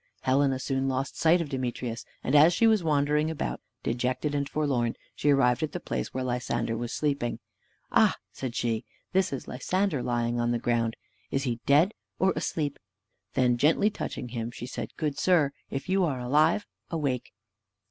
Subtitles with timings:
[0.21, 4.95] Helena soon lost sight of Demetrius; and as she was wandering about, dejected and forlorn,
[5.13, 7.37] she arrived at the place where Lysander was sleeping.
[7.91, 8.83] "Ah!" said she,
[9.13, 10.95] "this is Lysander lying on the ground:
[11.29, 12.79] is he dead or asleep?"
[13.35, 17.31] Then, gently touching him, she said, "Good sir, if you are alive, awake."